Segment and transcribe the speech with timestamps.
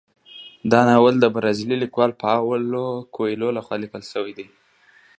[0.71, 4.47] دا ناول د برازیلي لیکوال پاولو کویلیو لخوا لیکل شوی دی.